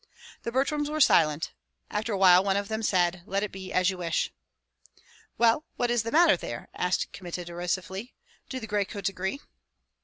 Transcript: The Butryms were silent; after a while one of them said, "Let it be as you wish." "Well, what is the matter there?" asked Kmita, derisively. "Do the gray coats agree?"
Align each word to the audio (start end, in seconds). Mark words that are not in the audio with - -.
The 0.41 0.51
Butryms 0.51 0.89
were 0.89 0.99
silent; 0.99 1.53
after 1.91 2.11
a 2.11 2.17
while 2.17 2.43
one 2.43 2.57
of 2.57 2.69
them 2.69 2.81
said, 2.81 3.21
"Let 3.27 3.43
it 3.43 3.51
be 3.51 3.71
as 3.71 3.91
you 3.91 3.99
wish." 3.99 4.33
"Well, 5.37 5.63
what 5.75 5.91
is 5.91 6.01
the 6.01 6.11
matter 6.11 6.35
there?" 6.35 6.69
asked 6.73 7.11
Kmita, 7.13 7.45
derisively. 7.45 8.15
"Do 8.49 8.59
the 8.59 8.65
gray 8.65 8.85
coats 8.85 9.09
agree?" 9.09 9.41